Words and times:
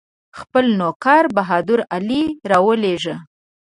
خپل 0.39 0.65
نوکر 0.79 1.23
بهادر 1.35 1.79
علي 1.95 2.23
راولېږه. 2.51 3.15